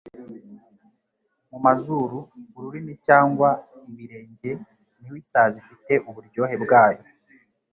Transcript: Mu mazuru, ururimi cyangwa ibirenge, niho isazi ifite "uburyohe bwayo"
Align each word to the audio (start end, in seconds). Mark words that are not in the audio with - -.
Mu 1.51 1.59
mazuru, 1.65 2.17
ururimi 2.57 2.93
cyangwa 3.07 3.49
ibirenge, 3.89 4.51
niho 4.99 5.15
isazi 5.23 5.57
ifite 5.63 5.93
"uburyohe 6.09 6.55
bwayo" 6.63 7.03